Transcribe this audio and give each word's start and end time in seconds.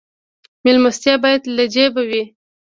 میلمستیا 0.63 1.13
باید 1.23 1.41
له 1.55 1.65
جیبه 1.73 2.03
وي 2.09 2.23